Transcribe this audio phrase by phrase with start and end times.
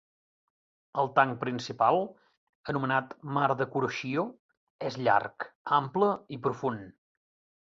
[1.01, 1.99] El tanc principal,
[2.73, 4.25] anomenat mar de Kuroshio,
[4.91, 5.47] és llarg,
[5.83, 6.91] ample i profund.